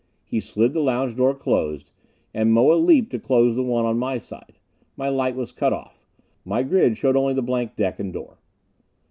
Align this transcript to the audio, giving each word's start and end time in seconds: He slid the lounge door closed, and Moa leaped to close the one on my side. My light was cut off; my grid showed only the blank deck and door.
He 0.25 0.39
slid 0.39 0.73
the 0.73 0.79
lounge 0.79 1.15
door 1.15 1.35
closed, 1.35 1.91
and 2.33 2.51
Moa 2.51 2.73
leaped 2.73 3.11
to 3.11 3.19
close 3.19 3.55
the 3.55 3.61
one 3.61 3.85
on 3.85 3.99
my 3.99 4.17
side. 4.17 4.57
My 4.97 5.09
light 5.09 5.35
was 5.35 5.51
cut 5.51 5.73
off; 5.73 6.07
my 6.43 6.63
grid 6.63 6.97
showed 6.97 7.15
only 7.15 7.35
the 7.35 7.43
blank 7.43 7.75
deck 7.75 7.99
and 7.99 8.11
door. 8.11 8.39